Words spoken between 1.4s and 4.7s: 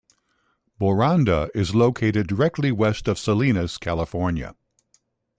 is located directly west of Salinas, California.